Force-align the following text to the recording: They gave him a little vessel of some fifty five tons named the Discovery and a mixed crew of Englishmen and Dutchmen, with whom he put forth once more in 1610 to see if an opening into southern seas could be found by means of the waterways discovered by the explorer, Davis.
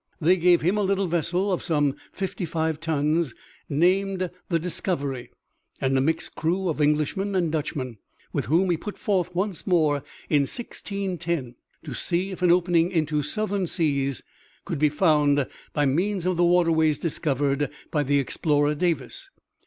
They 0.19 0.35
gave 0.35 0.61
him 0.63 0.79
a 0.79 0.83
little 0.83 1.05
vessel 1.05 1.51
of 1.51 1.61
some 1.61 1.95
fifty 2.11 2.43
five 2.43 2.79
tons 2.79 3.35
named 3.69 4.31
the 4.49 4.57
Discovery 4.57 5.29
and 5.79 5.95
a 5.95 6.01
mixed 6.01 6.33
crew 6.33 6.69
of 6.69 6.81
Englishmen 6.81 7.35
and 7.35 7.51
Dutchmen, 7.51 7.97
with 8.33 8.45
whom 8.45 8.71
he 8.71 8.77
put 8.77 8.97
forth 8.97 9.35
once 9.35 9.67
more 9.67 9.97
in 10.27 10.41
1610 10.47 11.53
to 11.83 11.93
see 11.93 12.31
if 12.31 12.41
an 12.41 12.49
opening 12.49 12.89
into 12.89 13.21
southern 13.21 13.67
seas 13.67 14.23
could 14.65 14.79
be 14.79 14.89
found 14.89 15.45
by 15.71 15.85
means 15.85 16.25
of 16.25 16.35
the 16.35 16.45
waterways 16.45 16.97
discovered 16.97 17.69
by 17.91 18.01
the 18.01 18.17
explorer, 18.17 18.73
Davis. 18.73 19.29